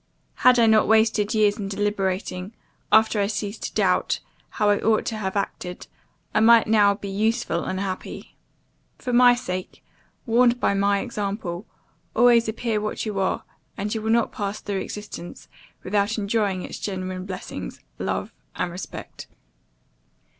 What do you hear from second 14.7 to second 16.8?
existence without enjoying its